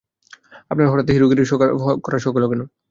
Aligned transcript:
আপনার 0.71 0.89
হঠাত 0.91 1.07
হিরোগিরী 1.11 1.43
করার 2.03 2.21
শখ 2.23 2.33
হল 2.37 2.45
কেন? 2.51 2.61